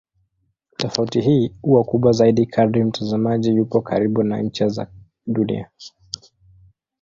Tofauti 0.77 1.21
hii 1.21 1.55
huwa 1.61 1.83
kubwa 1.83 2.11
zaidi 2.11 2.45
kadri 2.45 2.83
mtazamaji 2.83 3.55
yupo 3.55 3.81
karibu 3.81 4.23
na 4.23 4.41
ncha 4.41 4.67
za 4.67 4.87
Dunia. 5.27 5.69